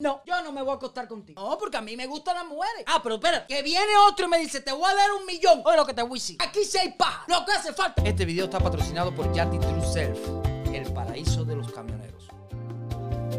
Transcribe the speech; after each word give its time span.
No, 0.00 0.22
yo 0.24 0.40
no 0.44 0.52
me 0.52 0.62
voy 0.62 0.70
a 0.70 0.74
acostar 0.74 1.08
contigo. 1.08 1.42
No, 1.42 1.58
porque 1.58 1.76
a 1.76 1.80
mí 1.80 1.96
me 1.96 2.06
gustan 2.06 2.36
las 2.36 2.46
mujeres. 2.46 2.84
Ah, 2.86 3.00
pero 3.02 3.16
espera, 3.16 3.44
que 3.48 3.64
viene 3.64 3.96
otro 4.08 4.26
y 4.26 4.28
me 4.28 4.38
dice, 4.38 4.60
te 4.60 4.70
voy 4.70 4.88
a 4.88 4.94
dar 4.94 5.10
un 5.10 5.26
millón. 5.26 5.60
Oye, 5.64 5.76
lo 5.76 5.84
que 5.84 5.92
te 5.92 6.02
voy 6.02 6.20
a 6.20 6.22
decir. 6.22 6.36
Aquí 6.38 6.64
sí 6.64 6.78
hay 6.78 6.92
paja. 6.92 7.24
Lo 7.26 7.44
que 7.44 7.50
hace 7.50 7.72
falta. 7.72 8.00
Este 8.04 8.24
video 8.24 8.44
está 8.44 8.60
patrocinado 8.60 9.12
por 9.12 9.32
Yati 9.32 9.58
True 9.58 9.84
Self, 9.84 10.20
el 10.72 10.92
paraíso 10.92 11.44
de 11.44 11.56
los 11.56 11.72
camioneros. 11.72 11.97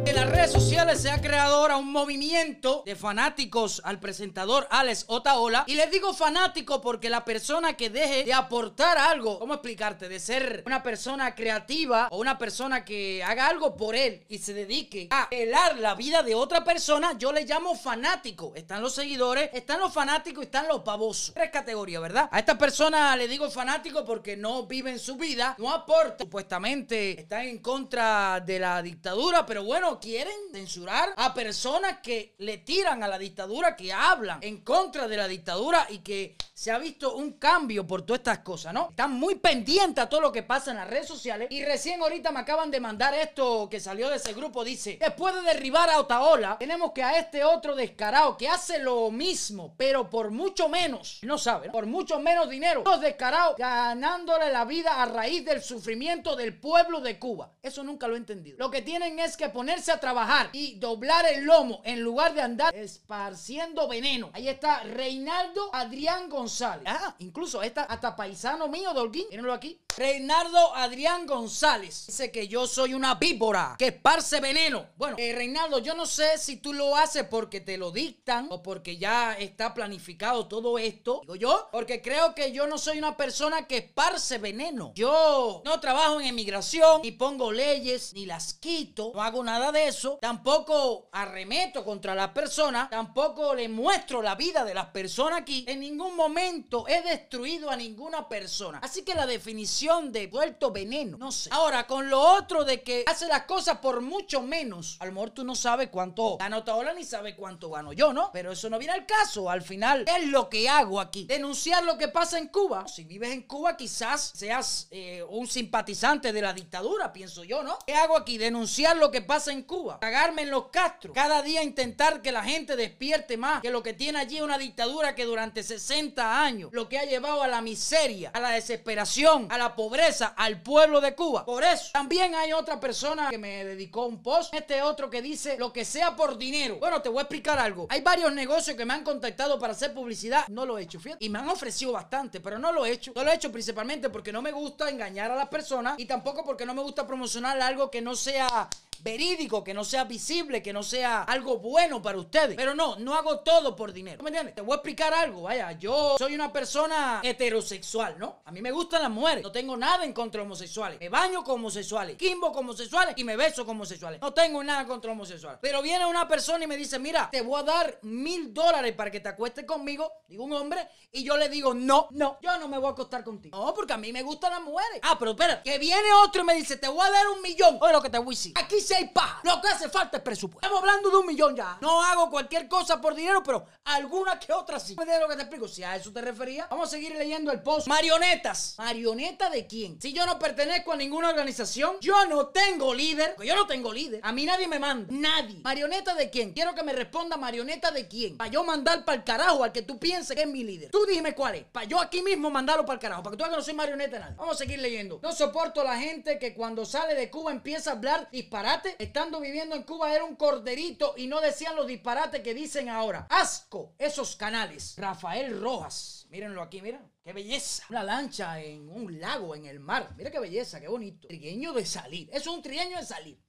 En 0.06 0.16
las 0.16 0.30
redes 0.30 0.52
sociales 0.52 1.02
se 1.02 1.12
ha 1.12 1.22
creado 1.22 1.58
ahora 1.58 1.78
un 1.78 1.92
movimiento 1.92 2.84
de 2.86 2.96
fanáticos 2.96 3.82
al 3.84 4.00
presentador 4.00 4.68
Alex 4.72 5.06
Otaola. 5.08 5.66
Y 5.68 5.76
les 5.76 5.92
digo 5.92 6.14
fanático 6.14 6.82
porque 6.82 7.10
la 7.10 7.26
persona 7.26 7.78
que 7.78 7.90
deje 7.90 8.24
de 8.24 8.34
aportar 8.34 8.98
algo, 8.98 9.38
¿cómo 9.40 9.54
explicarte? 9.54 10.10
De 10.10 10.20
ser 10.20 10.64
una 10.66 10.82
persona 10.82 11.36
creativa 11.36 12.08
o 12.12 12.18
una 12.18 12.38
persona 12.38 12.84
que 12.86 13.24
haga 13.24 13.48
algo 13.48 13.76
por 13.76 13.96
él 13.96 14.26
y 14.30 14.40
se 14.40 14.54
dedique 14.54 15.08
a 15.12 15.28
helar 15.32 15.78
la 15.78 15.96
vida 15.96 16.24
de 16.24 16.36
otra 16.36 16.64
persona, 16.64 17.18
yo 17.18 17.32
le 17.32 17.46
llamo 17.46 17.76
fanático. 17.76 18.54
Están 18.56 18.82
los 18.82 18.96
seguidores, 18.96 19.50
están 19.54 19.80
los 19.80 19.94
fanáticos 19.94 20.44
y 20.44 20.46
están 20.46 20.68
los 20.68 20.82
pavosos. 20.82 21.34
Tres 21.34 21.52
categorías, 21.52 22.02
¿verdad? 22.02 22.30
A 22.32 22.40
esta 22.40 22.58
persona 22.58 23.16
le 23.16 23.28
digo 23.28 23.50
fanático 23.52 24.06
porque 24.06 24.36
no 24.38 24.66
viven 24.66 24.98
su 24.98 25.18
vida, 25.18 25.56
no 25.58 25.70
aporta. 25.72 26.24
Supuestamente 26.24 27.20
están 27.20 27.42
en 27.42 27.60
contra 27.60 28.40
de 28.40 28.60
la 28.60 28.82
dictadura, 28.82 29.46
pero 29.46 29.64
bueno, 29.64 29.89
quieren 29.98 30.36
censurar 30.52 31.14
a 31.16 31.34
personas 31.34 32.00
que 32.04 32.36
le 32.38 32.60
tiran 32.60 33.02
a 33.02 33.08
la 33.08 33.18
dictadura, 33.18 33.76
que 33.76 33.92
hablan 33.92 34.40
en 34.42 34.62
contra 34.62 35.08
de 35.08 35.18
la 35.18 35.28
dictadura 35.28 35.88
y 35.90 36.00
que 36.00 36.36
se 36.54 36.72
ha 36.72 36.78
visto 36.78 37.16
un 37.16 37.40
cambio 37.40 37.88
por 37.88 38.02
todas 38.02 38.20
estas 38.20 38.40
cosas, 38.40 38.74
¿no? 38.74 38.90
Están 38.90 39.14
muy 39.14 39.36
pendientes 39.36 40.04
a 40.04 40.10
todo 40.10 40.20
lo 40.20 40.32
que 40.32 40.44
pasa 40.44 40.72
en 40.72 40.78
las 40.78 40.90
redes 40.90 41.08
sociales 41.08 41.48
y 41.50 41.64
recién 41.64 42.02
ahorita 42.02 42.32
me 42.32 42.42
acaban 42.42 42.70
de 42.70 42.82
mandar 42.82 43.14
esto 43.14 43.70
que 43.72 43.80
salió 43.80 44.10
de 44.10 44.18
ese 44.18 44.34
grupo, 44.34 44.66
dice, 44.66 44.98
después 45.00 45.34
de 45.34 45.42
derribar 45.42 45.90
a 45.90 46.00
Otaola, 46.00 46.58
tenemos 46.60 46.92
que 46.92 47.02
a 47.02 47.18
este 47.18 47.46
otro 47.46 47.76
descarado 47.76 48.38
que 48.38 48.50
hace 48.50 48.80
lo 48.80 49.10
mismo, 49.10 49.74
pero 49.78 50.10
por 50.10 50.32
mucho 50.32 50.68
menos, 50.68 51.20
no 51.22 51.38
sabe, 51.38 51.68
¿no? 51.68 51.72
por 51.72 51.86
mucho 51.86 52.20
menos 52.20 52.50
dinero, 52.50 52.84
los 52.86 53.00
descarados 53.00 53.56
ganándole 53.58 54.52
la 54.52 54.66
vida 54.66 55.02
a 55.02 55.06
raíz 55.06 55.46
del 55.46 55.64
sufrimiento 55.64 56.36
del 56.36 56.60
pueblo 56.60 57.00
de 57.00 57.18
Cuba. 57.18 57.54
Eso 57.64 57.84
nunca 57.84 58.08
lo 58.08 58.16
he 58.16 58.18
entendido. 58.18 58.58
Lo 58.58 58.70
que 58.70 58.82
tienen 58.82 59.20
es 59.20 59.38
que 59.38 59.50
ponerse 59.80 59.92
a 59.94 60.00
trabajar 60.00 60.50
y 60.52 60.76
doblar 60.76 61.26
el 61.26 61.46
lomo 61.46 61.82
en 61.86 62.02
lugar 62.02 62.34
de 62.34 62.42
andar 62.42 62.76
esparciendo 62.76 63.88
veneno. 63.88 64.30
Ahí 64.34 64.50
está 64.50 64.84
Reinaldo 64.84 65.74
Adrián 65.74 66.30
González. 66.30 66.84
Ah, 66.86 67.16
incluso 67.20 67.62
está 67.64 67.84
hasta 67.84 68.14
paisano 68.14 68.68
mío 68.68 68.94
de 68.94 69.00
Holguín. 69.00 69.28
Mírenlo 69.30 69.54
aquí. 69.54 69.80
Reinaldo 69.96 70.76
Adrián 70.76 71.26
González 71.26 72.06
dice 72.08 72.32
que 72.32 72.48
yo 72.48 72.68
soy 72.68 72.94
una 72.94 73.16
víbora 73.16 73.76
que 73.78 73.88
esparce 73.88 74.40
veneno. 74.40 74.86
Bueno, 74.98 75.18
eh, 75.20 75.34
Reinaldo, 75.34 75.80
yo 75.80 75.94
no 75.94 76.06
sé 76.06 76.38
si 76.38 76.58
tú 76.58 76.74
lo 76.74 76.96
haces 76.96 77.26
porque 77.26 77.60
te 77.60 77.78
lo 77.78 77.92
dictan 77.92 78.48
o 78.50 78.64
porque 78.64 78.98
ya 78.98 79.34
está 79.34 79.74
planificado 79.74 80.48
todo 80.48 80.78
esto. 80.78 81.20
Digo 81.22 81.36
yo, 81.36 81.70
porque 81.72 82.02
creo 82.02 82.34
que 82.34 82.52
yo 82.52 82.68
no 82.68 82.78
soy 82.78 82.98
una 82.98 83.18
persona 83.18 83.68
que 83.68 83.78
esparce 83.78 84.38
veneno. 84.38 84.94
Yo 84.96 85.62
no 85.66 85.80
trabajo 85.80 86.20
en 86.22 86.28
emigración, 86.28 87.02
ni 87.02 87.12
pongo 87.12 87.52
leyes, 87.52 88.14
ni 88.14 88.26
las 88.26 88.54
quito, 88.54 89.12
no 89.14 89.22
hago 89.22 89.44
nada 89.44 89.69
de 89.72 89.88
eso. 89.88 90.18
Tampoco 90.22 91.10
arremeto 91.12 91.84
contra 91.84 92.16
las 92.16 92.30
personas, 92.30 92.90
tampoco 92.90 93.54
le 93.54 93.70
muestro 93.70 94.22
la 94.22 94.36
vida 94.36 94.64
de 94.64 94.74
las 94.74 94.88
personas 94.88 95.42
aquí. 95.42 95.66
En 95.68 95.80
ningún 95.80 96.16
momento 96.16 96.88
he 96.88 97.02
destruido 97.02 97.70
a 97.70 97.76
ninguna 97.76 98.28
persona. 98.28 98.80
Así 98.82 99.04
que 99.04 99.14
la 99.14 99.26
definición 99.26 100.12
de 100.12 100.28
vuelto 100.28 100.72
veneno, 100.72 101.18
no 101.18 101.32
sé. 101.32 101.50
Ahora, 101.54 101.86
con 101.88 102.10
lo 102.10 102.20
otro 102.20 102.64
de 102.64 102.82
que 102.82 103.04
hace 103.08 103.28
las 103.28 103.44
cosas 103.44 103.78
por 103.78 104.02
mucho 104.02 104.42
menos, 104.42 104.98
a 105.00 105.06
lo 105.06 105.20
tú 105.34 105.44
no 105.44 105.56
sabes 105.56 105.90
cuánto 105.90 106.38
gano 106.38 106.60
Otaola 106.60 106.94
ni 106.94 107.04
sabes 107.04 107.36
cuánto 107.36 107.70
gano 107.70 107.94
yo, 107.94 108.14
¿no? 108.14 108.32
Pero 108.32 108.52
eso 108.52 108.70
no 108.70 108.80
viene 108.80 108.94
al 108.94 109.06
caso. 109.06 109.50
Al 109.50 109.62
final, 109.62 110.06
es 110.08 110.28
lo 110.28 110.50
que 110.50 110.70
hago 110.70 111.00
aquí. 111.00 111.26
Denunciar 111.26 111.84
lo 111.84 111.98
que 111.98 112.08
pasa 112.08 112.38
en 112.38 112.48
Cuba. 112.48 112.88
Si 112.88 113.04
vives 113.04 113.32
en 113.32 113.44
Cuba, 113.44 113.76
quizás 113.76 114.32
seas 114.36 114.88
eh, 114.92 115.24
un 115.30 115.48
simpatizante 115.48 116.32
de 116.32 116.42
la 116.42 116.54
dictadura, 116.54 117.12
pienso 117.12 117.44
yo, 117.44 117.64
¿no? 117.64 117.78
¿Qué 117.86 117.94
hago 117.94 118.18
aquí? 118.18 118.38
Denunciar 118.38 118.98
lo 118.98 119.12
que 119.12 119.22
pasa 119.22 119.52
en 119.52 119.59
Cuba. 119.64 120.00
Cagarme 120.00 120.44
en 120.44 120.52
los 120.52 120.68
castros. 120.68 121.14
Cada 121.14 121.42
día 121.42 121.64
intentar 121.64 122.22
que 122.22 122.32
la 122.32 122.44
gente 122.44 122.76
despierte 122.76 123.38
más. 123.38 123.62
Que 123.62 123.70
lo 123.70 123.84
que 123.84 123.94
tiene 123.94 124.20
allí 124.20 124.38
es 124.38 124.42
una 124.42 124.58
dictadura 124.58 125.16
que 125.16 125.26
durante 125.26 125.64
60 125.64 126.44
años 126.44 126.70
lo 126.74 126.88
que 126.90 127.00
ha 127.00 127.06
llevado 127.06 127.44
a 127.44 127.48
la 127.48 127.62
miseria, 127.62 128.32
a 128.34 128.40
la 128.40 128.52
desesperación, 128.52 129.48
a 129.52 129.58
la 129.58 129.76
pobreza 129.76 130.34
al 130.36 130.62
pueblo 130.62 131.02
de 131.02 131.16
Cuba. 131.16 131.46
Por 131.46 131.64
eso, 131.64 131.92
también 131.94 132.36
hay 132.36 132.54
otra 132.54 132.80
persona 132.80 133.30
que 133.30 133.38
me 133.38 133.66
dedicó 133.66 134.06
un 134.06 134.22
post. 134.22 134.54
Este 134.54 134.82
otro 134.82 135.10
que 135.10 135.22
dice 135.22 135.58
lo 135.58 135.74
que 135.74 135.86
sea 135.86 136.16
por 136.16 136.38
dinero. 136.38 136.78
Bueno, 136.80 137.02
te 137.02 137.10
voy 137.10 137.20
a 137.20 137.22
explicar 137.22 137.60
algo. 137.60 137.88
Hay 137.90 138.02
varios 138.02 138.32
negocios 138.34 138.76
que 138.76 138.86
me 138.86 138.94
han 138.94 139.04
contactado 139.04 139.60
para 139.60 139.74
hacer 139.74 139.94
publicidad. 139.94 140.48
No 140.48 140.66
lo 140.66 140.78
he 140.78 140.84
hecho, 140.84 141.00
fíjate. 141.00 141.24
Y 141.24 141.30
me 141.30 141.40
han 141.40 141.50
ofrecido 141.50 141.92
bastante, 141.92 142.40
pero 142.40 142.60
no 142.60 142.72
lo 142.72 142.86
he 142.86 142.92
hecho. 142.92 143.12
No 143.16 143.24
lo 143.24 143.32
he 143.32 143.36
hecho 143.36 143.52
principalmente 143.52 144.10
porque 144.10 144.32
no 144.32 144.42
me 144.42 144.52
gusta 144.52 144.90
engañar 144.90 145.32
a 145.32 145.36
las 145.36 145.48
personas 145.48 145.98
y 145.98 146.06
tampoco 146.06 146.44
porque 146.44 146.66
no 146.66 146.74
me 146.74 146.82
gusta 146.82 147.06
promocionar 147.06 147.60
algo 147.62 147.90
que 147.90 148.02
no 148.02 148.16
sea 148.16 148.70
verídico, 149.02 149.64
que 149.64 149.74
no 149.74 149.84
sea 149.84 150.04
visible, 150.04 150.62
que 150.62 150.74
no 150.74 150.84
sea 150.84 151.24
algo 151.24 151.58
bueno 151.58 152.02
para 152.02 152.18
ustedes. 152.18 152.56
Pero 152.56 152.76
no, 152.76 152.98
no 152.98 153.16
hago 153.16 153.40
todo 153.40 153.76
por 153.76 153.94
dinero. 153.94 154.24
¿Me 154.24 154.30
entiendes? 154.30 154.56
Te 154.56 154.62
voy 154.62 154.74
a 154.74 154.76
explicar 154.76 155.14
algo. 155.14 155.44
Vaya, 155.44 155.72
yo 155.74 156.16
soy 156.18 156.36
una 156.36 156.52
persona 156.52 157.22
heterosexual, 157.24 158.18
¿no? 158.18 158.42
A 158.46 158.52
mí 158.52 158.62
me 158.62 158.72
gustan 158.72 159.02
las 159.02 159.12
mujeres. 159.12 159.44
No 159.44 159.52
tengo 159.52 159.76
nada 159.78 160.04
en 160.04 160.14
contra 160.14 160.42
de 160.42 160.46
homosexuales. 160.46 161.00
Me 161.00 161.10
baño 161.10 161.44
con 161.44 161.56
homosexuales, 161.56 162.18
quimbo 162.18 162.52
con 162.52 162.66
homosexuales 162.66 163.16
y 163.18 163.24
me 163.24 163.36
beso 163.36 163.66
con 163.66 163.76
homosexuales. 163.76 164.22
No 164.22 164.34
tengo 164.34 164.64
nada 164.64 164.86
contra 164.86 165.12
homosexuales. 165.12 165.60
Pero 165.62 165.82
viene 165.82 166.06
una 166.06 166.28
persona 166.28 166.64
y 166.64 166.68
me 166.68 166.78
dice, 166.78 167.00
mira, 167.00 167.30
te 167.32 167.42
voy 167.42 167.60
a 167.60 167.64
dar 167.64 168.00
mil 168.04 168.54
dólares 168.54 168.94
para 168.94 169.12
que 169.12 169.20
te 169.20 169.30
acuestes 169.30 169.66
conmigo, 169.66 170.12
digo 170.28 170.44
un 170.44 170.54
hombre, 170.54 170.88
y 171.12 171.24
yo 171.24 171.38
le 171.38 171.50
digo, 171.50 171.74
no, 171.74 172.08
no, 172.12 172.38
yo 172.42 172.58
no 172.58 172.68
me 172.68 172.78
voy 172.78 172.88
a 172.88 172.92
acostar 172.92 173.24
contigo. 173.24 173.58
No, 173.58 173.74
porque 173.74 173.94
a 173.94 173.98
mí 173.98 174.12
me 174.12 174.22
gustan 174.22 174.52
las 174.52 174.62
mujeres. 174.62 175.00
Ah, 175.04 175.18
pero 175.18 175.32
espera, 175.32 175.64
que 175.64 175.78
viene 175.78 176.12
otro 176.24 176.42
y 176.42 176.46
me 176.46 176.54
dice, 176.56 176.78
te 176.78 176.88
voy 176.88 177.06
a 177.06 177.12
dar 177.12 177.28
un 177.30 177.42
millón. 177.42 177.78
Oye, 177.82 177.94
lo 177.94 178.02
que 178.02 178.10
te 178.10 178.18
voy 178.18 178.36
a 178.36 178.38
decir. 178.38 178.54
Aquí 178.56 178.80
sí 178.90 178.96
hay 178.96 179.08
paja. 179.10 179.40
Lo 179.44 179.62
que 179.62 179.68
hace 179.68 179.88
falta 179.88 180.18
es 180.18 180.24
presupuesto. 180.24 180.66
Estamos 180.66 180.80
hablando 180.82 181.10
de 181.12 181.18
un 181.18 181.26
millón 181.28 181.56
ya. 181.56 181.78
No 181.82 182.02
hago 182.02 182.30
cualquier 182.30 182.68
cosa 182.68 183.00
por 183.00 183.14
dinero, 183.14 183.44
pero 183.44 183.66
alguna 183.86 184.40
que 184.40 184.52
otra 184.52 184.80
sí. 184.80 184.96
¿Me 184.96 185.20
lo 185.20 185.28
que 185.28 185.36
te 185.36 185.42
explico? 185.44 185.68
Si 185.68 185.84
a 185.84 185.96
eso 185.96 186.12
te 186.12 186.22
refería, 186.22 186.68
vamos 186.70 186.88
a 186.88 186.92
seguir 186.92 187.16
leyendo 187.16 187.52
el 187.52 187.62
post. 187.62 187.88
Marionetas. 187.88 188.76
¿Marioneta 188.78 189.50
de 189.50 189.68
quién? 189.68 190.02
Si 190.02 190.12
yo 190.12 190.26
no 190.26 190.40
pertenezco 190.40 190.94
a 190.94 190.96
ninguna 190.96 191.30
organización, 191.30 191.98
yo 192.02 192.26
no 192.26 192.48
tengo 192.48 192.94
líder. 192.94 193.36
Yo 193.44 193.56
no 193.56 193.68
tengo 193.68 193.94
líder. 193.94 194.22
A 194.24 194.32
mí 194.32 194.46
nadie 194.46 194.68
me 194.68 194.80
manda. 194.80 195.08
Nadie. 195.12 195.62
¿Marioneta 195.64 196.16
de 196.16 196.30
quién? 196.30 196.54
Quiero 196.54 196.74
que 196.74 196.84
me 196.84 196.94
responda 196.94 197.38
marioneta 197.38 197.92
de 197.92 198.08
quién. 198.08 198.38
Para 198.38 198.50
yo 198.50 198.64
mandar 198.64 199.06
para 199.06 199.18
el 199.18 199.24
carajo 199.24 199.64
al 199.64 199.72
que 199.72 199.84
tú 199.84 200.00
pienses 200.00 200.36
que 200.36 200.44
es 200.44 200.48
mi 200.48 200.64
líder. 200.64 200.90
Tú 200.90 201.06
dime 201.06 201.36
cuál 201.36 201.56
es. 201.56 201.64
Para 201.66 201.86
yo 201.86 202.00
aquí 202.00 202.24
mismo 202.24 202.50
mandarlo 202.50 202.86
para 202.86 202.96
el 202.96 203.00
carajo. 203.00 203.22
Para 203.22 203.36
que 203.36 203.38
tú 203.38 203.44
veas 203.44 203.52
que 203.52 203.58
no 203.58 203.64
soy 203.64 203.74
marioneta 203.76 204.14
de 204.14 204.20
nadie. 204.22 204.36
Vamos 204.36 204.56
a 204.56 204.58
seguir 204.58 204.80
leyendo. 204.80 205.20
No 205.22 205.32
soporto 205.32 205.82
a 205.82 205.84
la 205.84 206.00
gente 206.00 206.40
que 206.40 206.56
cuando 206.56 206.86
sale 206.86 207.14
de 207.14 207.30
Cuba 207.30 207.52
empieza 207.52 207.92
a 207.92 207.94
hablar 207.94 208.28
disparate. 208.32 208.79
Estando 208.98 209.40
viviendo 209.40 209.76
en 209.76 209.84
Cuba 209.84 210.14
era 210.14 210.24
un 210.24 210.36
corderito 210.36 211.14
y 211.18 211.28
no 211.28 211.42
decían 211.42 211.76
los 211.76 211.88
disparates 211.88 212.42
que 212.42 212.54
dicen 212.54 212.90
ahora. 212.90 213.28
Asco 213.30 213.94
esos 213.98 214.36
canales. 214.36 214.96
Rafael 214.98 215.60
Rojas. 215.60 216.26
Mírenlo 216.30 216.62
aquí, 216.62 216.82
mira. 216.82 217.02
Qué 217.24 217.34
belleza. 217.34 217.84
Una 217.90 218.04
lancha 218.04 218.62
en 218.62 218.90
un 218.90 219.20
lago, 219.20 219.56
en 219.56 219.66
el 219.66 219.80
mar. 219.80 220.14
Mira 220.18 220.32
qué 220.32 220.40
belleza, 220.40 220.80
qué 220.80 220.88
bonito. 220.88 221.28
Trigueño 221.28 221.74
de 221.74 221.86
salir. 221.86 222.30
Eso 222.32 222.52
es 222.52 222.56
un 222.58 222.62
trigueño 222.62 222.98
de 222.98 223.06
salir. 223.06 223.40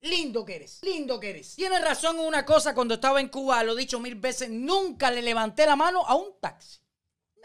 Lindo 0.00 0.44
que 0.44 0.56
eres, 0.56 0.78
lindo 0.82 1.18
que 1.18 1.30
eres. 1.30 1.56
Tienes 1.56 1.82
razón 1.82 2.18
en 2.18 2.26
una 2.26 2.44
cosa 2.44 2.74
cuando 2.74 2.94
estaba 2.94 3.20
en 3.20 3.28
Cuba, 3.28 3.64
lo 3.64 3.72
he 3.72 3.80
dicho 3.80 3.98
mil 3.98 4.14
veces, 4.14 4.50
nunca 4.50 5.10
le 5.10 5.22
levanté 5.22 5.66
la 5.66 5.74
mano 5.74 6.06
a 6.06 6.14
un 6.14 6.38
taxi. 6.38 6.78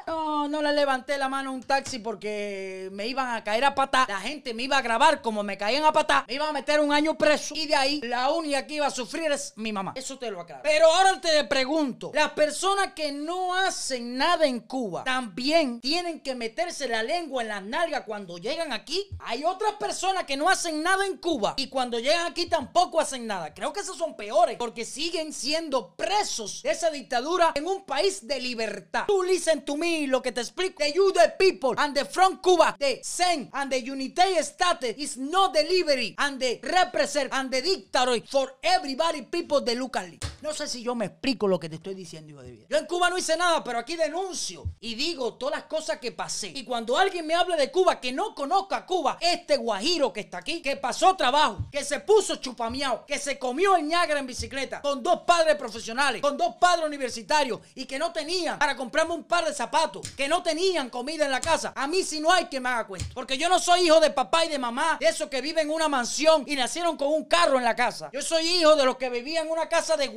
No, 0.08 0.48
no 0.48 0.62
le 0.62 0.74
levanté 0.74 1.18
la 1.18 1.30
mano 1.30 1.52
a 1.52 1.54
un 1.54 1.64
taxi 1.64 2.00
porque 2.00 2.90
me 2.92 3.08
iban 3.08 3.36
a 3.36 3.44
caer 3.44 3.66
a 3.66 3.76
patá. 3.76 4.06
La 4.08 4.20
gente 4.20 4.54
me 4.54 4.64
iba 4.64 4.78
a 4.78 4.82
grabar 4.82 5.22
como 5.22 5.44
me 5.44 5.58
caían 5.58 5.84
a 5.84 5.94
patá. 5.94 6.26
Me 6.28 6.36
iban 6.36 6.50
a 6.50 6.54
meter 6.54 6.80
un 6.80 6.92
año 6.92 7.18
preso. 7.18 7.54
Y 7.56 7.68
de 7.68 7.76
ahí, 7.76 8.02
la 8.02 8.30
única 8.32 8.66
que 8.66 8.76
iba 8.76 8.88
a 8.88 8.92
sufrir 8.92 9.32
es 9.32 9.54
mi 9.56 9.72
mamá. 9.72 9.94
Eso 9.96 10.18
te 10.18 10.32
lo 10.32 10.42
aclaro. 10.42 10.64
Pero 10.64 10.92
ahora 10.92 11.22
te 11.22 11.44
pregunto: 11.46 12.12
las 12.14 12.32
personas 12.32 12.94
que 12.94 13.12
no 13.12 13.56
hacen 13.56 14.18
nada 14.18 14.46
en 14.46 14.62
Cuba 14.62 15.04
también 15.04 15.80
tienen 15.82 16.22
que 16.22 16.36
meterse 16.36 16.88
la 16.88 17.04
lengua 17.04 17.42
en 17.44 17.50
las 17.50 17.64
nalgas 17.64 18.04
cuando 18.06 18.38
llegan 18.38 18.74
aquí. 18.74 19.08
Hay 19.20 19.44
otras 19.44 19.74
personas 19.74 20.26
que 20.26 20.38
no 20.38 20.50
hacen 20.50 20.82
nada 20.82 21.06
en 21.06 21.18
Cuba 21.18 21.54
y 21.58 21.68
cuando 21.68 22.00
llegan 22.00 22.28
aquí 22.28 22.48
tampoco 22.48 23.00
hacen 23.00 23.28
nada. 23.28 23.54
Creo 23.54 23.74
que 23.74 23.82
esos 23.82 23.98
son 23.98 24.16
peores 24.16 24.58
porque 24.58 24.86
siguen 24.86 25.34
siendo 25.34 25.96
presos 25.96 26.62
de 26.64 26.72
esa 26.72 26.90
dictadura 26.90 27.52
en 27.56 27.68
un 27.68 27.86
país 27.86 28.26
de 28.28 28.40
libertad. 28.40 29.06
Tú 29.08 29.24
listen 29.24 29.64
to 29.64 29.76
me 29.78 29.91
lo 30.08 30.22
que 30.22 30.32
te 30.32 30.42
explico. 30.42 30.84
The 30.84 30.92
you 30.94 31.12
the 31.12 31.34
people 31.38 31.74
and 31.78 31.96
the 31.96 32.06
from 32.06 32.40
Cuba, 32.42 32.76
the 32.80 33.00
same 33.04 33.50
and 33.54 33.72
the 33.72 33.82
United 33.82 34.44
States 34.44 34.98
is 34.98 35.18
no 35.18 35.52
delivery 35.52 36.16
and 36.18 36.40
the 36.40 36.60
represent 36.64 37.30
and 37.34 37.52
the 37.52 37.62
dictator 37.62 38.26
for 38.28 38.54
everybody 38.64 39.24
people 39.24 39.62
de 39.62 39.76
Lucas 39.76 40.31
No 40.42 40.54
sé 40.54 40.68
si 40.68 40.82
yo 40.82 40.96
me 40.96 41.06
explico 41.06 41.48
lo 41.48 41.60
que 41.60 41.70
te 41.70 41.76
estoy 41.76 41.94
diciendo, 41.94 42.32
hijo 42.32 42.42
de 42.42 42.52
vida. 42.52 42.66
Yo 42.68 42.78
en 42.78 42.88
Cuba 42.88 43.12
no 43.12 43.18
hice 43.18 43.38
nada, 43.38 43.64
pero 43.64 43.78
aquí 43.78 43.96
denuncio 43.96 44.64
y 44.80 44.96
digo 44.96 45.36
todas 45.36 45.60
las 45.60 45.66
cosas 45.66 46.00
que 46.00 46.12
pasé. 46.12 46.48
Y 46.56 46.64
cuando 46.64 46.98
alguien 46.98 47.28
me 47.28 47.36
hable 47.36 47.56
de 47.56 47.72
Cuba 47.72 48.00
que 48.00 48.12
no 48.12 48.34
conozca 48.34 48.86
Cuba, 48.88 49.20
este 49.22 49.58
guajiro 49.58 50.12
que 50.12 50.22
está 50.22 50.40
aquí, 50.40 50.62
que 50.62 50.78
pasó 50.78 51.16
trabajo, 51.16 51.68
que 51.72 51.84
se 51.84 52.00
puso 52.00 52.38
chupamiao, 52.38 53.06
que 53.06 53.20
se 53.20 53.38
comió 53.38 53.76
el 53.76 53.88
ñagra 53.88 54.20
en 54.20 54.26
bicicleta, 54.26 54.82
con 54.82 55.04
dos 55.04 55.22
padres 55.28 55.56
profesionales, 55.58 56.24
con 56.24 56.38
dos 56.38 56.56
padres 56.56 56.88
universitarios 56.88 57.60
y 57.76 57.86
que 57.86 58.00
no 58.00 58.12
tenían 58.12 58.58
para 58.58 58.76
comprarme 58.76 59.14
un 59.14 59.26
par 59.26 59.46
de 59.46 59.54
zapatos, 59.54 60.10
que 60.18 60.28
no 60.28 60.42
tenían 60.42 60.90
comida 60.90 61.26
en 61.26 61.32
la 61.32 61.42
casa. 61.42 61.72
A 61.76 61.86
mí 61.86 62.02
si 62.04 62.20
no 62.20 62.32
hay 62.32 62.46
que 62.46 62.60
me 62.60 62.70
haga 62.70 62.88
cuenta. 62.88 63.08
Porque 63.14 63.38
yo 63.38 63.48
no 63.48 63.60
soy 63.60 63.82
hijo 63.82 64.00
de 64.00 64.10
papá 64.10 64.46
y 64.46 64.50
de 64.50 64.58
mamá, 64.58 64.98
de 65.00 65.08
esos 65.08 65.30
que 65.30 65.42
viven 65.42 65.68
en 65.68 65.74
una 65.74 65.88
mansión 65.88 66.46
y 66.48 66.56
nacieron 66.56 66.98
con 66.98 67.10
un 67.10 67.26
carro 67.26 67.60
en 67.60 67.64
la 67.64 67.76
casa. 67.76 68.10
Yo 68.12 68.24
soy 68.24 68.48
hijo 68.48 68.76
de 68.76 68.86
los 68.86 68.98
que 68.98 69.10
vivían 69.10 69.46
en 69.46 69.52
una 69.52 69.70
casa 69.70 69.98
de 69.98 70.08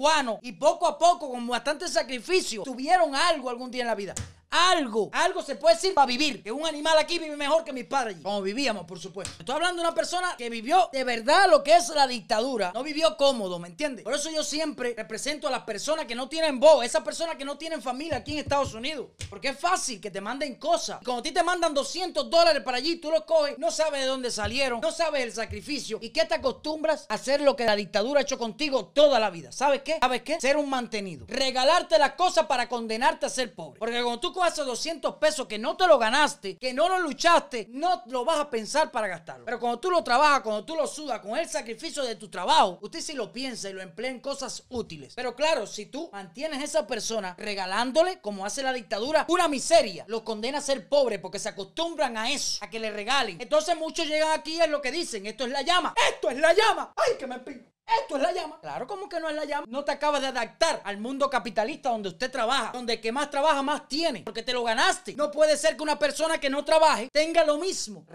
y 0.42 0.52
poco 0.52 0.86
a 0.86 0.98
poco, 0.98 1.30
con 1.30 1.46
bastante 1.46 1.88
sacrificio, 1.88 2.62
tuvieron 2.62 3.14
algo 3.14 3.50
algún 3.50 3.70
día 3.70 3.82
en 3.82 3.88
la 3.88 3.94
vida 3.94 4.14
algo, 4.54 5.10
algo 5.12 5.42
se 5.42 5.56
puede 5.56 5.74
decir 5.74 5.94
para 5.94 6.06
vivir. 6.06 6.42
Que 6.42 6.52
un 6.52 6.66
animal 6.66 6.96
aquí 6.98 7.18
vive 7.18 7.36
mejor 7.36 7.64
que 7.64 7.72
mis 7.72 7.84
padres 7.84 8.16
Como 8.22 8.40
vivíamos, 8.40 8.86
por 8.86 9.00
supuesto. 9.00 9.34
Estoy 9.38 9.56
hablando 9.56 9.82
de 9.82 9.88
una 9.88 9.94
persona 9.94 10.36
que 10.38 10.48
vivió 10.48 10.88
de 10.92 11.02
verdad 11.02 11.48
lo 11.50 11.64
que 11.64 11.74
es 11.74 11.88
la 11.88 12.06
dictadura. 12.06 12.70
No 12.72 12.82
vivió 12.82 13.16
cómodo, 13.16 13.58
¿me 13.58 13.68
entiendes? 13.68 14.04
Por 14.04 14.14
eso 14.14 14.30
yo 14.30 14.44
siempre 14.44 14.94
represento 14.96 15.48
a 15.48 15.50
las 15.50 15.62
personas 15.62 16.06
que 16.06 16.14
no 16.14 16.28
tienen 16.28 16.60
voz, 16.60 16.84
esas 16.84 17.02
personas 17.02 17.36
que 17.36 17.44
no 17.44 17.58
tienen 17.58 17.82
familia 17.82 18.18
aquí 18.18 18.32
en 18.32 18.38
Estados 18.38 18.74
Unidos. 18.74 19.08
Porque 19.28 19.48
es 19.48 19.58
fácil 19.58 20.00
que 20.00 20.10
te 20.10 20.20
manden 20.20 20.54
cosas. 20.56 21.00
Cuando 21.04 21.20
a 21.20 21.22
ti 21.22 21.32
te 21.32 21.42
mandan 21.42 21.74
200 21.74 22.30
dólares 22.30 22.62
para 22.62 22.76
allí, 22.76 22.96
tú 22.96 23.10
los 23.10 23.24
coges, 23.24 23.58
no 23.58 23.70
sabes 23.70 24.02
de 24.02 24.06
dónde 24.06 24.30
salieron, 24.30 24.80
no 24.80 24.92
sabes 24.92 25.22
el 25.22 25.32
sacrificio. 25.32 25.98
¿Y 26.00 26.10
qué 26.10 26.24
te 26.24 26.34
acostumbras 26.34 27.06
a 27.08 27.14
hacer 27.14 27.40
lo 27.40 27.56
que 27.56 27.64
la 27.64 27.74
dictadura 27.74 28.20
ha 28.20 28.22
hecho 28.22 28.38
contigo 28.38 28.86
toda 28.86 29.18
la 29.18 29.30
vida? 29.30 29.50
¿Sabes 29.50 29.82
qué? 29.82 29.98
¿Sabes 30.00 30.22
qué? 30.22 30.40
Ser 30.40 30.56
un 30.56 30.70
mantenido. 30.70 31.26
Regalarte 31.28 31.98
las 31.98 32.12
cosas 32.12 32.46
para 32.46 32.68
condenarte 32.68 33.26
a 33.26 33.28
ser 33.28 33.54
pobre. 33.54 33.78
Porque 33.78 34.00
cuando 34.00 34.20
tú 34.20 34.32
esos 34.48 34.66
200 34.66 35.16
pesos 35.16 35.46
que 35.46 35.58
no 35.58 35.76
te 35.76 35.86
lo 35.86 35.98
ganaste, 35.98 36.56
que 36.56 36.72
no 36.72 36.88
lo 36.88 36.98
luchaste, 36.98 37.68
no 37.70 38.02
lo 38.06 38.24
vas 38.24 38.38
a 38.38 38.50
pensar 38.50 38.90
para 38.90 39.08
gastarlo. 39.08 39.44
Pero 39.44 39.60
cuando 39.60 39.78
tú 39.78 39.90
lo 39.90 40.02
trabajas, 40.02 40.42
cuando 40.42 40.64
tú 40.64 40.76
lo 40.76 40.86
sudas 40.86 41.20
con 41.20 41.36
el 41.36 41.48
sacrificio 41.48 42.02
de 42.02 42.16
tu 42.16 42.28
trabajo, 42.28 42.78
usted 42.82 43.00
sí 43.00 43.14
lo 43.14 43.32
piensa 43.32 43.68
y 43.68 43.72
lo 43.72 43.82
emplea 43.82 44.10
en 44.10 44.20
cosas 44.20 44.64
útiles. 44.68 45.14
Pero 45.14 45.34
claro, 45.34 45.66
si 45.66 45.86
tú 45.86 46.08
mantienes 46.12 46.60
a 46.60 46.64
esa 46.64 46.86
persona 46.86 47.34
regalándole, 47.38 48.20
como 48.20 48.44
hace 48.44 48.62
la 48.62 48.72
dictadura, 48.72 49.26
una 49.28 49.48
miseria, 49.48 50.04
lo 50.08 50.24
condena 50.24 50.58
a 50.58 50.62
ser 50.62 50.88
pobre 50.88 51.18
porque 51.18 51.38
se 51.38 51.48
acostumbran 51.48 52.16
a 52.16 52.30
eso, 52.30 52.64
a 52.64 52.70
que 52.70 52.80
le 52.80 52.90
regalen. 52.90 53.40
Entonces 53.40 53.76
muchos 53.76 54.06
llegan 54.06 54.32
aquí 54.32 54.54
y 54.54 54.60
es 54.60 54.68
lo 54.68 54.80
que 54.80 54.92
dicen, 54.92 55.26
esto 55.26 55.44
es 55.44 55.50
la 55.50 55.62
llama, 55.62 55.94
esto 56.10 56.30
es 56.30 56.38
la 56.38 56.52
llama. 56.52 56.94
Ay, 56.96 57.16
que 57.18 57.26
me 57.26 57.38
pinto. 57.40 57.73
Esto 57.86 58.16
es 58.16 58.22
la 58.22 58.32
llama. 58.32 58.58
Claro, 58.60 58.86
como 58.86 59.08
que 59.08 59.20
no 59.20 59.28
es 59.28 59.34
la 59.34 59.44
llama. 59.44 59.66
No 59.68 59.84
te 59.84 59.92
acabas 59.92 60.20
de 60.20 60.28
adaptar 60.28 60.80
al 60.84 60.98
mundo 60.98 61.28
capitalista 61.30 61.90
donde 61.90 62.08
usted 62.08 62.30
trabaja, 62.30 62.70
donde 62.72 63.00
que 63.00 63.12
más 63.12 63.30
trabaja 63.30 63.62
más 63.62 63.88
tiene, 63.88 64.22
porque 64.22 64.42
te 64.42 64.52
lo 64.52 64.64
ganaste. 64.64 65.14
No 65.14 65.30
puede 65.30 65.56
ser 65.56 65.76
que 65.76 65.82
una 65.82 65.98
persona 65.98 66.38
que 66.38 66.50
no 66.50 66.64
trabaje 66.64 67.08
tenga 67.12 67.44
lo 67.44 67.58
mismo 67.58 68.06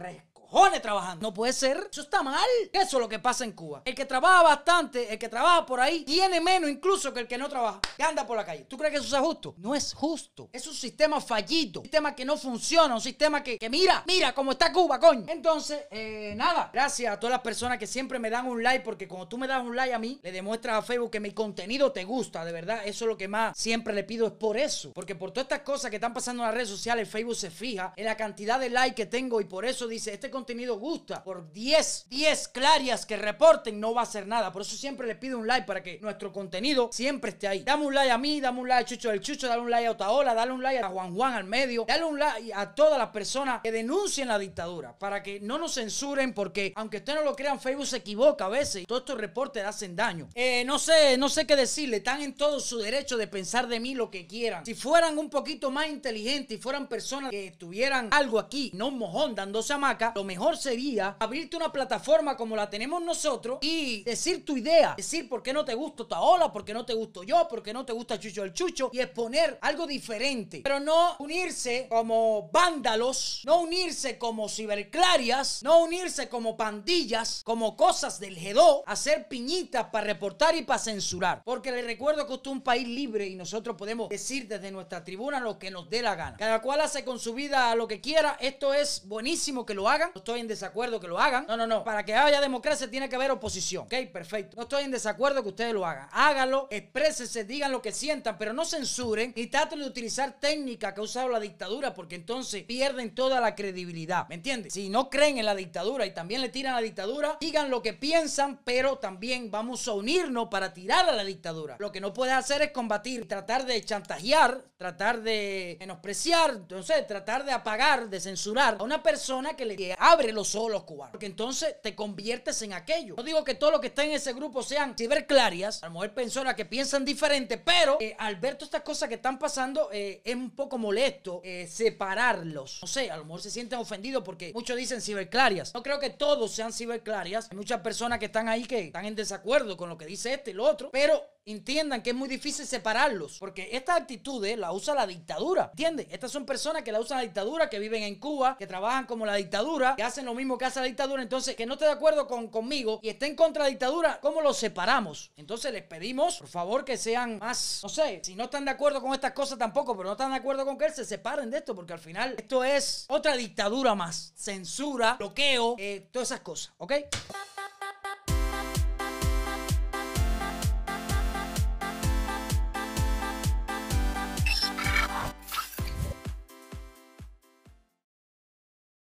trabajando. 0.81 1.27
No 1.27 1.33
puede 1.33 1.53
ser. 1.53 1.87
Eso 1.91 2.01
está 2.01 2.23
mal. 2.23 2.47
Eso 2.71 2.97
es 2.97 3.01
lo 3.01 3.09
que 3.09 3.19
pasa 3.19 3.43
en 3.43 3.51
Cuba. 3.53 3.81
El 3.85 3.95
que 3.95 4.05
trabaja 4.05 4.43
bastante, 4.43 5.11
el 5.11 5.19
que 5.19 5.29
trabaja 5.29 5.65
por 5.65 5.79
ahí, 5.79 6.03
tiene 6.03 6.41
menos 6.41 6.69
incluso 6.69 7.13
que 7.13 7.21
el 7.21 7.27
que 7.27 7.37
no 7.37 7.49
trabaja, 7.49 7.79
que 7.95 8.03
anda 8.03 8.25
por 8.25 8.37
la 8.37 8.45
calle. 8.45 8.65
¿Tú 8.65 8.77
crees 8.77 8.93
que 8.93 8.99
eso 8.99 9.15
es 9.15 9.21
justo? 9.21 9.55
No 9.57 9.75
es 9.75 9.93
justo. 9.93 10.49
Es 10.51 10.67
un 10.67 10.73
sistema 10.73 11.21
fallido. 11.21 11.81
Un 11.81 11.85
sistema 11.85 12.15
que 12.15 12.25
no 12.25 12.37
funciona. 12.37 12.93
Un 12.93 13.01
sistema 13.01 13.43
que, 13.43 13.57
que 13.57 13.69
mira, 13.69 14.03
mira 14.07 14.33
cómo 14.33 14.51
está 14.51 14.71
Cuba, 14.71 14.99
coño. 14.99 15.25
Entonces, 15.27 15.85
eh, 15.91 16.33
nada. 16.35 16.69
Gracias 16.73 17.13
a 17.13 17.19
todas 17.19 17.31
las 17.31 17.41
personas 17.41 17.77
que 17.77 17.87
siempre 17.87 18.19
me 18.19 18.29
dan 18.29 18.47
un 18.47 18.63
like, 18.63 18.83
porque 18.83 19.07
cuando 19.07 19.27
tú 19.27 19.37
me 19.37 19.47
das 19.47 19.63
un 19.63 19.75
like 19.75 19.93
a 19.93 19.99
mí, 19.99 20.19
le 20.23 20.31
demuestras 20.31 20.77
a 20.77 20.81
Facebook 20.81 21.11
que 21.11 21.19
mi 21.19 21.31
contenido 21.31 21.91
te 21.91 22.03
gusta, 22.03 22.43
de 22.45 22.51
verdad. 22.51 22.81
Eso 22.85 23.05
es 23.05 23.09
lo 23.09 23.17
que 23.17 23.27
más 23.27 23.57
siempre 23.57 23.93
le 23.93 24.03
pido, 24.03 24.27
es 24.27 24.33
por 24.33 24.57
eso. 24.57 24.91
Porque 24.93 25.15
por 25.15 25.31
todas 25.31 25.45
estas 25.45 25.61
cosas 25.61 25.89
que 25.89 25.97
están 25.97 26.13
pasando 26.13 26.43
en 26.43 26.47
las 26.47 26.55
redes 26.55 26.69
sociales, 26.69 27.09
Facebook 27.09 27.35
se 27.35 27.51
fija 27.51 27.93
en 27.95 28.05
la 28.05 28.17
cantidad 28.17 28.59
de 28.59 28.69
like 28.69 28.95
que 28.95 29.05
tengo 29.05 29.41
y 29.41 29.45
por 29.45 29.65
eso 29.65 29.87
dice, 29.87 30.13
este 30.13 30.29
contenido 30.29 30.38
gusta, 30.77 31.23
por 31.23 31.51
10, 31.51 32.05
10 32.09 32.47
clarias 32.49 33.05
que 33.05 33.17
reporten, 33.17 33.79
no 33.79 33.93
va 33.93 34.01
a 34.01 34.03
hacer 34.03 34.27
nada. 34.27 34.51
Por 34.51 34.61
eso 34.61 34.75
siempre 34.75 35.07
le 35.07 35.15
pido 35.15 35.37
un 35.37 35.47
like 35.47 35.65
para 35.65 35.81
que 35.81 35.99
nuestro 35.99 36.31
contenido 36.31 36.89
siempre 36.91 37.31
esté 37.31 37.47
ahí. 37.47 37.63
Dame 37.63 37.85
un 37.85 37.93
like 37.93 38.11
a 38.11 38.17
mí, 38.17 38.41
dame 38.41 38.59
un 38.59 38.67
like 38.67 38.83
a 38.83 38.85
Chucho 38.85 39.09
del 39.09 39.21
Chucho, 39.21 39.47
dale 39.47 39.61
un 39.61 39.69
like 39.69 39.87
a 39.87 39.91
Otaola, 39.91 40.33
dale 40.33 40.51
un 40.51 40.63
like 40.63 40.79
a 40.79 40.89
Juan 40.89 41.13
Juan 41.13 41.33
al 41.33 41.43
medio, 41.45 41.85
dale 41.87 42.03
un 42.03 42.19
like 42.19 42.51
a 42.53 42.73
todas 42.73 42.97
las 42.97 43.09
personas 43.09 43.61
que 43.61 43.71
denuncien 43.71 44.27
la 44.27 44.39
dictadura, 44.39 44.97
para 44.97 45.21
que 45.23 45.39
no 45.39 45.57
nos 45.57 45.75
censuren, 45.75 46.33
porque 46.33 46.73
aunque 46.75 46.97
usted 46.97 47.15
no 47.15 47.23
lo 47.23 47.35
crean, 47.35 47.59
Facebook 47.59 47.87
se 47.87 47.97
equivoca 47.97 48.45
a 48.45 48.49
veces 48.49 48.83
y 48.83 48.85
todos 48.85 49.01
estos 49.01 49.19
reportes 49.19 49.63
hacen 49.63 49.95
daño. 49.95 50.29
Eh, 50.35 50.63
no 50.65 50.79
sé, 50.79 51.17
no 51.17 51.29
sé 51.29 51.45
qué 51.45 51.55
decirle, 51.55 51.97
están 51.97 52.21
en 52.21 52.35
todo 52.35 52.59
su 52.59 52.79
derecho 52.79 53.17
de 53.17 53.27
pensar 53.27 53.67
de 53.67 53.79
mí 53.79 53.95
lo 53.95 54.09
que 54.09 54.27
quieran. 54.27 54.65
Si 54.65 54.73
fueran 54.73 55.17
un 55.17 55.29
poquito 55.29 55.71
más 55.71 55.87
inteligentes 55.87 56.57
y 56.57 56.61
fueran 56.61 56.87
personas 56.87 57.31
que 57.31 57.51
tuvieran 57.57 58.09
algo 58.11 58.39
aquí, 58.39 58.71
no 58.73 58.87
un 58.87 58.97
mojón 58.97 59.35
dándose 59.35 59.73
hamaca, 59.73 60.13
lo 60.15 60.23
mejor 60.29 60.57
sería 60.57 61.17
abrirte 61.19 61.57
una 61.57 61.71
plataforma 61.71 62.37
como 62.37 62.55
la 62.55 62.69
tenemos 62.69 63.01
nosotros 63.01 63.57
y 63.61 64.03
decir 64.03 64.45
tu 64.45 64.55
idea, 64.55 64.93
decir 64.95 65.27
por 65.27 65.41
qué 65.41 65.51
no 65.51 65.65
te 65.65 65.73
gusta 65.73 66.07
Taola, 66.07 66.53
por 66.53 66.63
qué 66.63 66.71
no 66.71 66.85
te 66.85 66.93
gusto 66.93 67.23
yo, 67.23 67.47
por 67.47 67.63
qué 67.63 67.73
no 67.73 67.83
te 67.83 67.93
gusta 67.93 68.19
Chucho 68.19 68.43
el 68.43 68.53
Chucho 68.53 68.91
y 68.93 68.99
exponer 68.99 69.57
algo 69.59 69.87
diferente, 69.87 70.61
pero 70.63 70.79
no 70.79 71.15
unirse 71.17 71.87
como 71.89 72.47
vándalos, 72.53 73.41
no 73.43 73.61
unirse 73.61 74.19
como 74.19 74.47
ciberclarias, 74.47 75.63
no 75.63 75.79
unirse 75.79 76.29
como 76.29 76.55
pandillas, 76.55 77.41
como 77.43 77.75
cosas 77.75 78.19
del 78.19 78.37
G2, 78.37 78.83
hacer 78.85 79.27
piñitas 79.27 79.87
para 79.87 80.05
reportar 80.05 80.55
y 80.55 80.61
para 80.61 80.77
censurar, 80.77 81.41
porque 81.43 81.71
les 81.71 81.85
recuerdo 81.85 82.27
que 82.27 82.33
usted 82.33 82.51
es 82.51 82.55
un 82.55 82.61
país 82.61 82.87
libre 82.87 83.25
y 83.25 83.33
nosotros 83.33 83.75
podemos 83.75 84.09
decir 84.09 84.47
desde 84.47 84.69
nuestra 84.69 85.03
tribuna 85.03 85.39
lo 85.39 85.57
que 85.57 85.71
nos 85.71 85.89
dé 85.89 86.03
la 86.03 86.13
gana. 86.13 86.37
Cada 86.37 86.61
cual 86.61 86.81
hace 86.81 87.03
con 87.03 87.17
su 87.17 87.33
vida 87.33 87.73
lo 87.73 87.87
que 87.87 87.99
quiera, 87.99 88.37
esto 88.39 88.75
es 88.75 89.07
buenísimo 89.07 89.65
que 89.65 89.73
lo 89.73 89.89
hagan, 89.89 90.11
estoy 90.19 90.39
en 90.39 90.47
desacuerdo 90.47 90.99
que 90.99 91.07
lo 91.07 91.19
hagan. 91.19 91.45
No, 91.47 91.57
no, 91.57 91.67
no. 91.67 91.83
Para 91.83 92.05
que 92.05 92.13
haya 92.13 92.39
democracia 92.39 92.89
tiene 92.89 93.09
que 93.09 93.15
haber 93.15 93.31
oposición. 93.31 93.83
Ok, 93.85 93.93
perfecto. 94.11 94.55
No 94.55 94.63
estoy 94.63 94.83
en 94.83 94.91
desacuerdo 94.91 95.43
que 95.43 95.49
ustedes 95.49 95.73
lo 95.73 95.85
hagan. 95.85 96.07
Háganlo, 96.11 96.67
exprésense, 96.71 97.43
digan 97.43 97.71
lo 97.71 97.81
que 97.81 97.91
sientan, 97.91 98.37
pero 98.37 98.53
no 98.53 98.65
censuren 98.65 99.33
y 99.35 99.47
traten 99.47 99.79
de 99.79 99.85
utilizar 99.85 100.39
técnicas 100.39 100.93
que 100.93 100.99
ha 100.99 101.03
usado 101.03 101.29
la 101.29 101.39
dictadura 101.39 101.93
porque 101.93 102.15
entonces 102.15 102.63
pierden 102.63 103.15
toda 103.15 103.39
la 103.39 103.55
credibilidad. 103.55 104.27
¿Me 104.29 104.35
entiendes? 104.35 104.73
Si 104.73 104.89
no 104.89 105.09
creen 105.09 105.37
en 105.37 105.45
la 105.45 105.55
dictadura 105.55 106.05
y 106.05 106.13
también 106.13 106.41
le 106.41 106.49
tiran 106.49 106.73
a 106.73 106.77
la 106.77 106.81
dictadura, 106.81 107.37
digan 107.39 107.69
lo 107.69 107.81
que 107.81 107.93
piensan, 107.93 108.59
pero 108.63 108.97
también 108.97 109.51
vamos 109.51 109.87
a 109.87 109.93
unirnos 109.93 110.47
para 110.49 110.73
tirar 110.73 111.09
a 111.09 111.13
la 111.13 111.23
dictadura. 111.23 111.77
Lo 111.79 111.91
que 111.91 112.01
no 112.01 112.13
puedes 112.13 112.33
hacer 112.33 112.61
es 112.61 112.71
combatir, 112.71 113.27
tratar 113.27 113.65
de 113.65 113.83
chantajear, 113.83 114.63
tratar 114.77 115.21
de 115.21 115.77
menospreciar, 115.79 116.61
no 116.69 116.83
sé, 116.83 117.03
tratar 117.03 117.45
de 117.45 117.51
apagar, 117.51 118.09
de 118.09 118.19
censurar 118.19 118.77
a 118.79 118.83
una 118.83 119.01
persona 119.03 119.55
que 119.55 119.65
le 119.65 119.75
abre 120.11 120.31
los 120.31 120.55
ojos 120.55 120.71
los 120.71 120.83
cubanos. 120.83 121.11
Porque 121.11 121.25
entonces 121.25 121.75
te 121.81 121.95
conviertes 121.95 122.61
en 122.61 122.73
aquello. 122.73 123.15
No 123.17 123.23
digo 123.23 123.43
que 123.43 123.55
todo 123.55 123.71
lo 123.71 123.79
que 123.79 123.87
está 123.87 124.03
en 124.03 124.11
ese 124.11 124.33
grupo 124.33 124.63
sean 124.63 124.95
ciberclarias, 124.97 125.83
a 125.83 125.87
lo 125.87 125.93
mejor 125.93 126.13
personas 126.13 126.55
que 126.55 126.65
piensan 126.65 127.05
diferente, 127.05 127.57
pero 127.57 127.97
eh, 127.99 128.15
al 128.17 128.35
ver 128.37 128.55
todas 128.55 128.67
estas 128.67 128.81
cosas 128.81 129.09
que 129.09 129.15
están 129.15 129.37
pasando, 129.37 129.89
eh, 129.91 130.21
es 130.23 130.35
un 130.35 130.51
poco 130.51 130.77
molesto 130.77 131.41
eh, 131.43 131.67
separarlos. 131.67 132.79
No 132.81 132.87
sé, 132.87 133.11
a 133.11 133.17
lo 133.17 133.25
mejor 133.25 133.41
se 133.41 133.51
sienten 133.51 133.79
ofendidos 133.79 134.23
porque 134.23 134.51
muchos 134.53 134.77
dicen 134.77 135.01
ciberclarias. 135.01 135.73
No 135.73 135.83
creo 135.83 135.99
que 135.99 136.09
todos 136.09 136.51
sean 136.51 136.73
ciberclarias. 136.73 137.47
Hay 137.51 137.57
muchas 137.57 137.81
personas 137.81 138.19
que 138.19 138.25
están 138.25 138.47
ahí 138.47 138.65
que 138.65 138.85
están 138.85 139.05
en 139.05 139.15
desacuerdo 139.15 139.77
con 139.77 139.89
lo 139.89 139.97
que 139.97 140.05
dice 140.05 140.33
este 140.33 140.51
y 140.51 140.53
lo 140.53 140.65
otro, 140.65 140.89
pero 140.91 141.23
entiendan 141.45 142.01
que 142.01 142.11
es 142.11 142.15
muy 142.15 142.27
difícil 142.29 142.65
separarlos, 142.65 143.39
porque 143.39 143.69
estas 143.71 143.97
actitudes 143.97 144.57
la 144.57 144.71
usa 144.71 144.93
la 144.93 145.07
dictadura, 145.07 145.69
¿entiendes? 145.71 146.07
Estas 146.11 146.31
son 146.31 146.45
personas 146.45 146.83
que 146.83 146.91
la 146.91 146.99
usan 146.99 147.17
la 147.17 147.23
dictadura, 147.23 147.69
que 147.69 147.79
viven 147.79 148.03
en 148.03 148.15
Cuba, 148.19 148.55
que 148.57 148.67
trabajan 148.67 149.05
como 149.05 149.25
la 149.25 149.35
dictadura, 149.35 149.95
que 149.95 150.03
hacen 150.03 150.25
lo 150.25 150.33
mismo 150.33 150.57
que 150.57 150.65
hace 150.65 150.79
la 150.79 150.85
dictadura, 150.85 151.21
entonces 151.21 151.55
que 151.55 151.65
no 151.65 151.73
esté 151.73 151.85
de 151.85 151.91
acuerdo 151.91 152.27
con, 152.27 152.47
conmigo 152.49 152.99
y 153.01 153.09
estén 153.09 153.35
contra 153.35 153.63
la 153.63 153.69
dictadura, 153.69 154.19
¿cómo 154.21 154.41
los 154.41 154.57
separamos? 154.57 155.31
Entonces 155.37 155.73
les 155.73 155.83
pedimos, 155.83 156.37
por 156.37 156.49
favor, 156.49 156.85
que 156.85 156.97
sean 156.97 157.39
más, 157.39 157.79
no 157.83 157.89
sé, 157.89 158.21
si 158.23 158.35
no 158.35 158.45
están 158.45 158.65
de 158.65 158.71
acuerdo 158.71 159.01
con 159.01 159.13
estas 159.13 159.33
cosas 159.33 159.57
tampoco, 159.57 159.95
pero 159.95 160.07
no 160.07 160.13
están 160.13 160.31
de 160.31 160.37
acuerdo 160.37 160.65
con 160.65 160.77
que 160.77 160.89
se 160.91 161.05
separen 161.05 161.49
de 161.49 161.57
esto, 161.57 161.75
porque 161.75 161.93
al 161.93 161.99
final 161.99 162.35
esto 162.37 162.63
es 162.63 163.05
otra 163.09 163.35
dictadura 163.35 163.95
más, 163.95 164.33
censura, 164.35 165.15
bloqueo, 165.17 165.75
eh, 165.77 166.07
todas 166.11 166.29
esas 166.29 166.41
cosas, 166.41 166.73
¿ok? 166.77 166.93